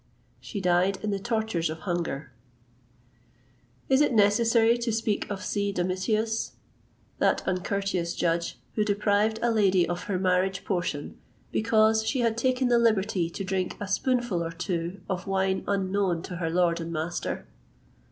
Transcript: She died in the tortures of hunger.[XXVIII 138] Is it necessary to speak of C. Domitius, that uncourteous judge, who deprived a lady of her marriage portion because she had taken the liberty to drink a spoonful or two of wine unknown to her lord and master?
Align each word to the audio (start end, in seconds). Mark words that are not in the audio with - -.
She 0.39 0.59
died 0.59 0.97
in 1.03 1.11
the 1.11 1.19
tortures 1.19 1.69
of 1.69 1.81
hunger.[XXVIII 1.81 2.25
138] 3.89 3.95
Is 3.95 4.01
it 4.01 4.13
necessary 4.15 4.77
to 4.79 4.91
speak 4.91 5.29
of 5.29 5.43
C. 5.43 5.71
Domitius, 5.71 6.53
that 7.19 7.43
uncourteous 7.47 8.15
judge, 8.15 8.57
who 8.73 8.83
deprived 8.83 9.37
a 9.43 9.51
lady 9.51 9.87
of 9.87 10.05
her 10.05 10.17
marriage 10.17 10.65
portion 10.65 11.19
because 11.51 12.03
she 12.03 12.21
had 12.21 12.35
taken 12.35 12.67
the 12.69 12.79
liberty 12.79 13.29
to 13.29 13.43
drink 13.43 13.77
a 13.79 13.87
spoonful 13.87 14.43
or 14.43 14.49
two 14.51 15.01
of 15.07 15.27
wine 15.27 15.63
unknown 15.67 16.23
to 16.23 16.37
her 16.37 16.49
lord 16.49 16.79
and 16.81 16.91
master? 16.91 17.45